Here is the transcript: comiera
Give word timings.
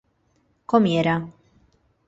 comiera 0.65 1.15